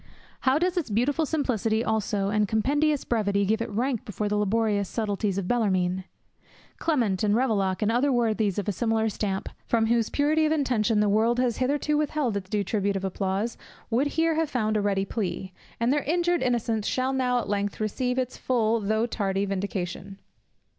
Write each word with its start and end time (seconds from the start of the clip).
How 0.39 0.57
does 0.57 0.77
its 0.77 0.89
beautiful 0.89 1.27
simplicity 1.27 1.83
also, 1.83 2.29
and 2.29 2.47
compendious 2.47 3.05
brevity, 3.05 3.45
give 3.45 3.61
it 3.61 3.69
rank 3.69 4.03
before 4.03 4.27
the 4.27 4.35
laborious 4.35 4.89
subtleties 4.89 5.37
of 5.37 5.47
Bellarmine! 5.47 6.05
Clement, 6.79 7.23
and 7.23 7.35
Ravaillac, 7.35 7.83
and 7.83 7.91
other 7.91 8.11
worthies 8.11 8.57
of 8.57 8.67
a 8.67 8.71
similar 8.71 9.09
stamp, 9.09 9.47
from 9.67 9.85
whose 9.85 10.09
purity 10.09 10.47
of 10.47 10.51
intention 10.51 11.01
the 11.01 11.07
world 11.07 11.37
has 11.37 11.57
hitherto 11.57 11.99
withheld 11.99 12.35
its 12.35 12.49
due 12.49 12.63
tribute 12.63 12.95
of 12.95 13.05
applause, 13.05 13.59
would 13.91 14.07
here 14.17 14.33
have 14.33 14.49
found 14.49 14.75
a 14.75 14.81
ready 14.81 15.05
plea; 15.05 15.53
and 15.79 15.93
their 15.93 16.01
injured 16.01 16.41
innocence 16.41 16.87
shall 16.87 17.13
now 17.13 17.37
at 17.37 17.47
length 17.47 17.79
receive 17.79 18.17
its 18.17 18.37
full 18.37 18.79
though 18.79 19.05
tardy 19.05 19.45
vindication. 19.45 20.17